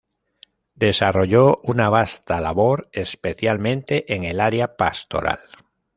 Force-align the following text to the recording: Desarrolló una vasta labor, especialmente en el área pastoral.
Desarrolló 0.73 1.59
una 1.61 1.91
vasta 1.91 2.41
labor, 2.41 2.89
especialmente 2.91 4.11
en 4.15 4.23
el 4.23 4.39
área 4.39 4.75
pastoral. 4.75 5.41